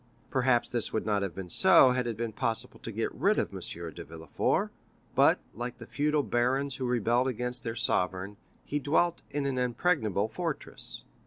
[0.31, 3.53] Perhaps this would not have been so had it been possible to get rid of
[3.53, 3.59] M.
[3.59, 4.71] de Villefort;
[5.13, 10.27] but, like the feudal barons who rebelled against their sovereign, he dwelt in an impregnable
[10.27, 11.03] fortress.